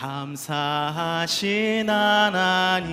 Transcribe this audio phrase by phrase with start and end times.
[0.00, 2.88] 감사하신 하나님.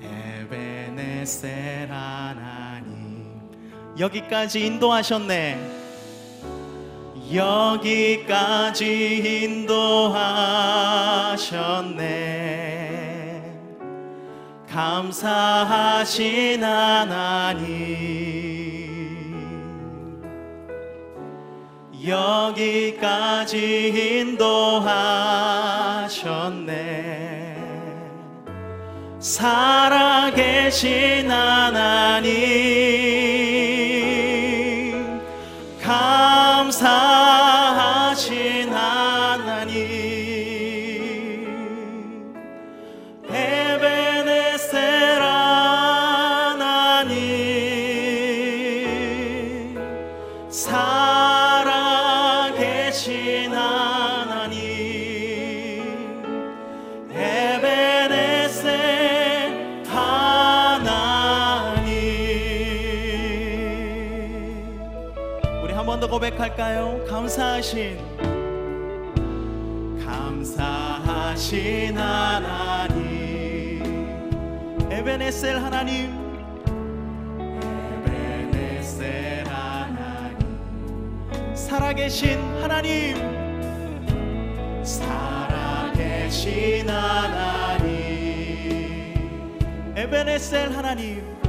[0.02, 3.42] 에베네셀 하나님.
[4.00, 5.83] 여기까지 인도하셨네
[7.32, 8.84] 여기까지
[9.44, 10.34] 인도하셨네.
[14.70, 18.04] 감사하신 하나님.
[22.06, 23.58] 여기까지
[24.26, 25.14] 인도하셨네.
[29.20, 30.82] 살아계신
[31.32, 33.13] 하나님
[66.04, 67.06] 더 고백할까요?
[67.08, 67.98] 감사하신
[70.06, 73.82] 감사하신 하나님.
[74.92, 76.12] 에베네셀 하나님.
[78.04, 81.56] 에베네셀 하나님.
[81.56, 83.16] 살아계신 하나님.
[84.84, 87.94] 살아계신 하나님.
[89.96, 91.43] 에베네셀 하나님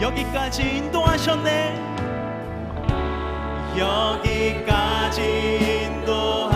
[0.00, 1.88] 여기까지 인도하셨네.
[3.76, 5.22] 여기까지
[5.86, 6.47] 인도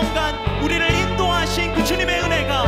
[0.00, 2.64] 30년간 우리를 인도하신 그 주님의 은혜가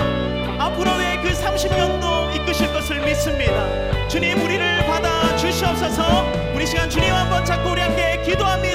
[0.59, 4.09] 앞으로의 그 30년도 이끄실 것을 믿습니다.
[4.09, 6.31] 주님 우리를 받아 주시옵소서.
[6.55, 8.72] 우리 시간 주님 한번 잡고 우리 함께 기도합니다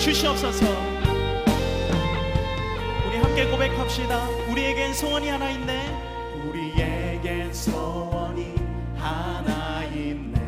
[0.00, 0.64] 주시옵소서.
[3.06, 4.28] 우리 함께 고백합시다.
[4.50, 5.94] 우리에겐 소원이 하나 있네.
[6.46, 8.54] 우리에겐 소원이
[8.96, 10.40] 하나 있네.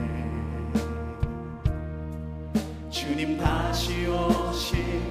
[2.88, 5.02] 주님 다시 오실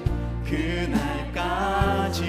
[0.43, 2.23] 그날까지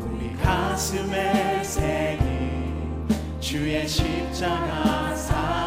[0.00, 3.06] 우리 가슴에 새긴
[3.38, 5.61] 주의 십자가 사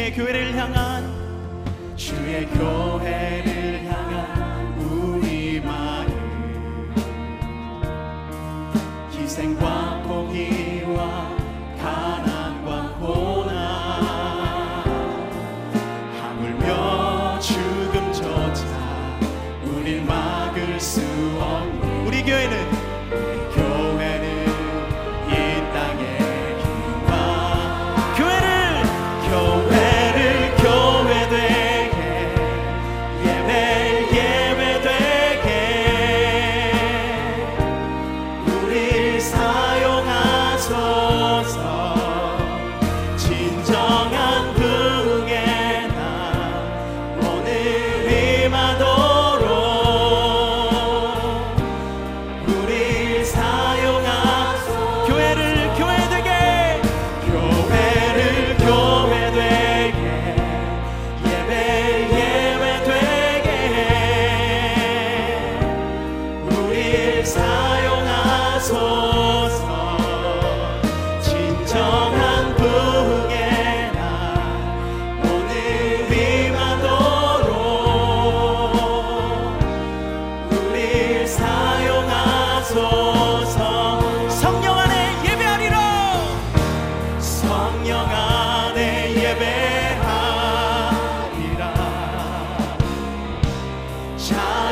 [0.00, 6.08] 주의 교회를 향한 주의 교회를 향한 우리 마음.
[9.12, 10.02] 희생과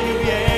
[0.01, 0.48] Yeah.